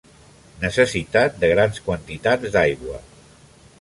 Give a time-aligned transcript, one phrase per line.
[0.61, 2.99] Necessitat de grans quantitats d'aigua.